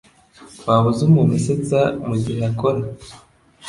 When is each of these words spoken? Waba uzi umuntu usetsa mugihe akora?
Waba 0.65 0.87
uzi 0.91 1.01
umuntu 1.09 1.33
usetsa 1.39 1.79
mugihe 2.07 2.41
akora? 2.49 2.79